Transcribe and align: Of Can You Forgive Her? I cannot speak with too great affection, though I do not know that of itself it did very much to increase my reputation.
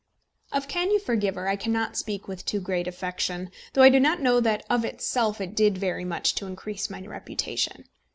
Of 0.51 0.67
Can 0.67 0.89
You 0.89 0.97
Forgive 0.97 1.35
Her? 1.35 1.47
I 1.47 1.55
cannot 1.55 1.95
speak 1.95 2.27
with 2.27 2.43
too 2.43 2.59
great 2.59 2.87
affection, 2.87 3.51
though 3.73 3.83
I 3.83 3.89
do 3.91 3.99
not 3.99 4.19
know 4.19 4.39
that 4.39 4.65
of 4.67 4.83
itself 4.83 5.39
it 5.39 5.53
did 5.55 5.77
very 5.77 6.05
much 6.05 6.33
to 6.37 6.47
increase 6.47 6.89
my 6.89 7.01
reputation. 7.05 7.83